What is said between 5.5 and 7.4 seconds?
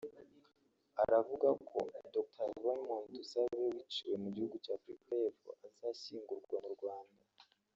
azashyingurwa mu Rwanda